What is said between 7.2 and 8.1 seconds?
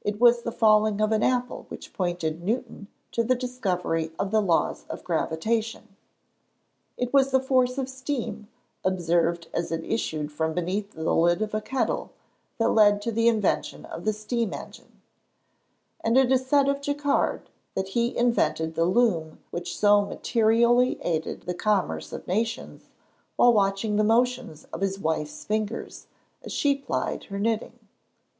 the force of